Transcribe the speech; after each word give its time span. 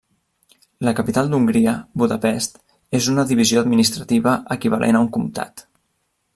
La 0.87 0.93
capital 0.99 1.29
d'Hongria, 1.33 1.73
Budapest, 2.03 2.57
és 3.01 3.11
una 3.13 3.27
divisió 3.33 3.63
administrativa 3.65 4.35
equivalent 4.59 5.01
a 5.01 5.07
un 5.09 5.15
comtat. 5.19 5.67